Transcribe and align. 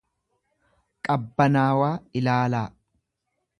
qabbanaawaa 1.09 1.93
ilaalaa. 2.21 2.65